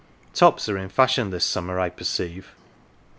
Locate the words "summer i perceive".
1.45-2.55